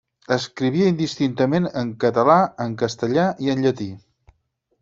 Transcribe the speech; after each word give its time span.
Escrivia 0.35 0.87
indistintament 0.91 1.69
en 1.83 1.93
català, 2.05 2.39
en 2.67 2.75
castellà 2.83 3.29
i 3.49 3.55
en 3.57 3.63
llatí. 3.67 3.91